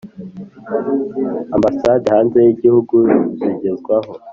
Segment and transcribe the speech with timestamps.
[1.55, 2.97] Ambasade hanze y igihugu
[3.39, 4.11] zigezwaho